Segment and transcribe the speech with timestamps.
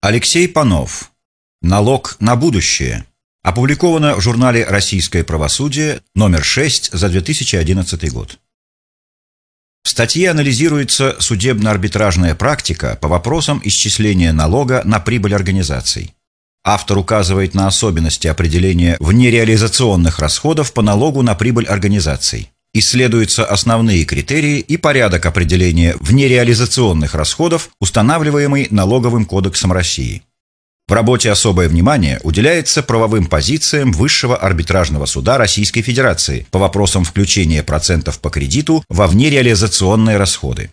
[0.00, 1.10] Алексей Панов.
[1.60, 3.04] Налог на будущее.
[3.42, 8.38] Опубликовано в журнале «Российское правосудие» номер 6 за 2011 год.
[9.82, 16.14] В статье анализируется судебно-арбитражная практика по вопросам исчисления налога на прибыль организаций.
[16.62, 22.52] Автор указывает на особенности определения внереализационных расходов по налогу на прибыль организаций.
[22.74, 30.22] Исследуются основные критерии и порядок определения внереализационных расходов, устанавливаемый Налоговым кодексом России.
[30.86, 37.62] В работе особое внимание уделяется правовым позициям Высшего арбитражного суда Российской Федерации по вопросам включения
[37.62, 40.70] процентов по кредиту во внереализационные расходы.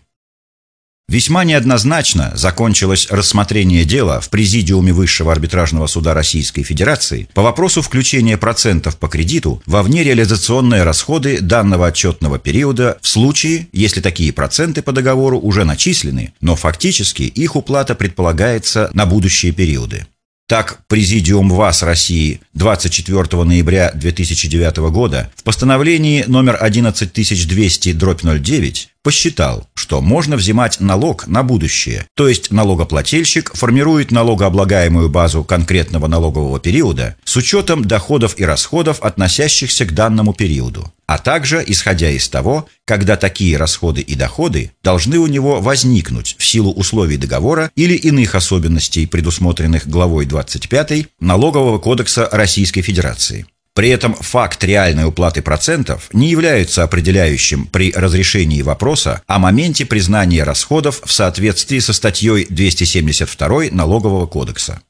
[1.08, 8.36] Весьма неоднозначно закончилось рассмотрение дела в Президиуме Высшего арбитражного суда Российской Федерации по вопросу включения
[8.36, 14.90] процентов по кредиту во внереализационные расходы данного отчетного периода в случае, если такие проценты по
[14.90, 20.06] договору уже начислены, но фактически их уплата предполагается на будущие периоды.
[20.48, 30.36] Так, Президиум ВАС России 24 ноября 2009 года в постановлении номер 11200-09 посчитал, что можно
[30.36, 37.84] взимать налог на будущее, то есть налогоплательщик формирует налогооблагаемую базу конкретного налогового периода с учетом
[37.84, 44.00] доходов и расходов, относящихся к данному периоду, а также исходя из того, когда такие расходы
[44.00, 50.26] и доходы должны у него возникнуть в силу условий договора или иных особенностей, предусмотренных главой
[50.26, 53.46] 25 Налогового кодекса Российской Федерации.
[53.76, 60.44] При этом факт реальной уплаты процентов не является определяющим при разрешении вопроса о моменте признания
[60.44, 64.80] расходов в соответствии со статьей 272 Налогового кодекса.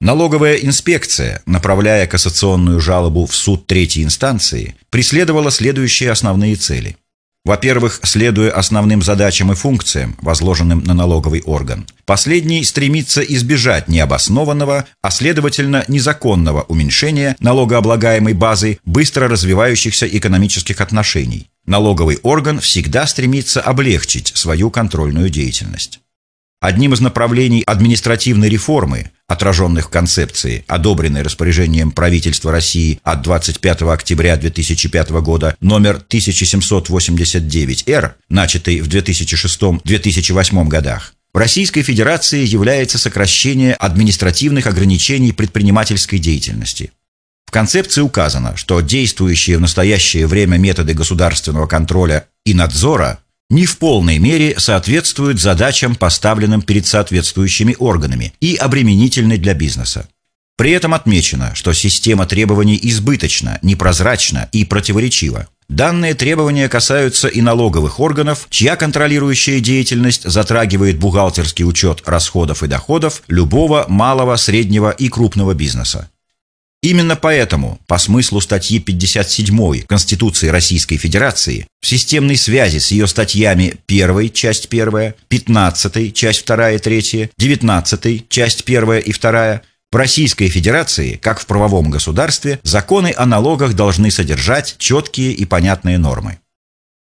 [0.00, 6.96] Налоговая инспекция, направляя кассационную жалобу в суд третьей инстанции, преследовала следующие основные цели–
[7.48, 15.10] во-первых, следуя основным задачам и функциям, возложенным на налоговый орган, последний стремится избежать необоснованного, а
[15.10, 21.46] следовательно незаконного уменьшения налогооблагаемой базы быстро развивающихся экономических отношений.
[21.64, 26.00] Налоговый орган всегда стремится облегчить свою контрольную деятельность.
[26.60, 34.36] Одним из направлений административной реформы, отраженных в концепции, одобренной распоряжением правительства России от 25 октября
[34.36, 45.30] 2005 года номер 1789-Р, начатой в 2006-2008 годах, в Российской Федерации является сокращение административных ограничений
[45.30, 46.90] предпринимательской деятельности.
[47.46, 53.20] В концепции указано, что действующие в настоящее время методы государственного контроля и надзора
[53.50, 60.08] не в полной мере соответствуют задачам, поставленным перед соответствующими органами и обременительны для бизнеса.
[60.56, 65.46] При этом отмечено, что система требований избыточна, непрозрачна и противоречива.
[65.68, 73.22] Данные требования касаются и налоговых органов, чья контролирующая деятельность затрагивает бухгалтерский учет расходов и доходов
[73.28, 76.10] любого малого, среднего и крупного бизнеса.
[76.80, 83.74] Именно поэтому, по смыслу статьи 57 Конституции Российской Федерации, в системной связи с ее статьями
[83.88, 90.48] 1, часть 1, 15, часть 2 и 3, 19, часть 1 и 2, в Российской
[90.48, 96.38] Федерации, как в правовом государстве, законы о налогах должны содержать четкие и понятные нормы.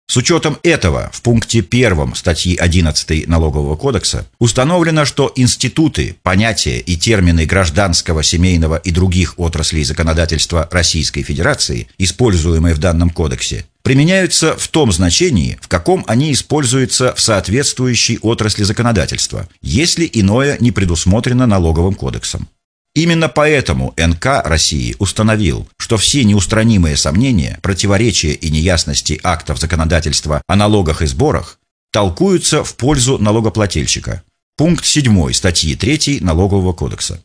[0.08, 6.96] С учетом этого в пункте 1 статьи 11 Налогового кодекса установлено, что институты, понятия и
[6.96, 14.68] термины гражданского, семейного и других отраслей законодательства Российской Федерации, используемые в данном кодексе, применяются в
[14.68, 21.96] том значении, в каком они используются в соответствующей отрасли законодательства, если иное не предусмотрено налоговым
[21.96, 22.48] кодексом.
[22.96, 30.56] Именно поэтому НК России установил, что все неустранимые сомнения, противоречия и неясности актов законодательства о
[30.56, 31.60] налогах и сборах
[31.92, 34.24] толкуются в пользу налогоплательщика.
[34.58, 37.22] Пункт 7 статьи 3 Налогового кодекса.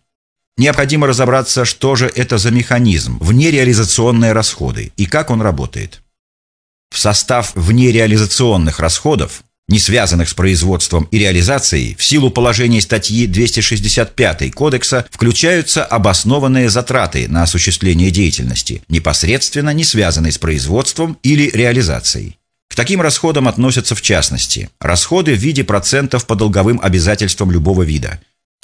[0.56, 6.02] Необходимо разобраться, что же это за механизм внереализационные расходы и как он работает.
[6.90, 14.52] В состав внереализационных расходов не связанных с производством и реализацией, в силу положений статьи 265
[14.52, 22.36] Кодекса включаются обоснованные затраты на осуществление деятельности, непосредственно не связанные с производством или реализацией.
[22.68, 28.20] К таким расходам относятся в частности расходы в виде процентов по долговым обязательствам любого вида,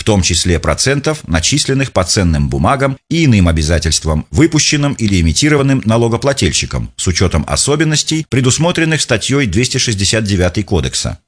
[0.07, 7.09] том числе процентов, начисленных по ценным бумагам и иным обязательствам, выпущенным или имитированным налогоплательщиком, с
[7.09, 11.19] учетом особенностей, предусмотренных статьей 269 Кодекса.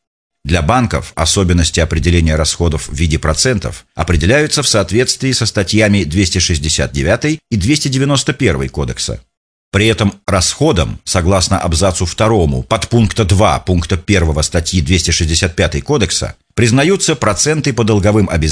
[0.45, 7.57] Для банков особенности определения расходов в виде процентов определяются в соответствии со статьями 269 и
[7.57, 9.21] 291 Кодекса.
[9.71, 17.73] При этом расходом, согласно абзацу 2 подпункта 2 пункта 1 статьи 265 Кодекса, признаются проценты
[17.73, 18.49] по долговым обязательствам